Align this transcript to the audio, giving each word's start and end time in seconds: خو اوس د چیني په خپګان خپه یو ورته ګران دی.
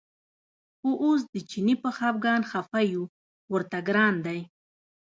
خو 0.77 0.89
اوس 1.03 1.21
د 1.33 1.35
چیني 1.49 1.75
په 1.83 1.89
خپګان 1.97 2.41
خپه 2.51 2.79
یو 2.93 3.03
ورته 3.53 3.77
ګران 3.87 4.15
دی. 4.25 4.39